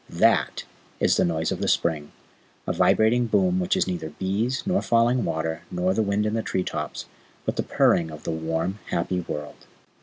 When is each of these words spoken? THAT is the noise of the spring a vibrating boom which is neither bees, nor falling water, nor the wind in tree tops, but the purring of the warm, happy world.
THAT 0.09 0.63
is 0.99 1.15
the 1.15 1.23
noise 1.23 1.51
of 1.51 1.61
the 1.61 1.67
spring 1.67 2.11
a 2.65 2.73
vibrating 2.73 3.27
boom 3.27 3.59
which 3.59 3.77
is 3.77 3.85
neither 3.87 4.09
bees, 4.09 4.63
nor 4.65 4.81
falling 4.81 5.23
water, 5.25 5.61
nor 5.69 5.93
the 5.93 6.01
wind 6.01 6.25
in 6.25 6.41
tree 6.41 6.63
tops, 6.63 7.05
but 7.45 7.55
the 7.55 7.61
purring 7.61 8.09
of 8.09 8.23
the 8.23 8.31
warm, 8.31 8.79
happy 8.89 9.19
world. 9.19 9.67